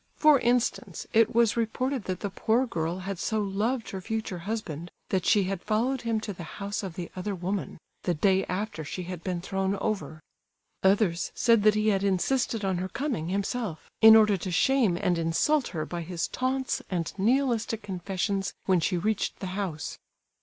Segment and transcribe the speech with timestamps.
[0.17, 4.89] For instance, it was reported that the poor girl had so loved her future husband
[5.09, 8.83] that she had followed him to the house of the other woman, the day after
[8.83, 10.19] she had been thrown over;
[10.81, 15.19] others said that he had insisted on her coming, himself, in order to shame and
[15.19, 19.99] insult her by his taunts and Nihilistic confessions when she reached the house.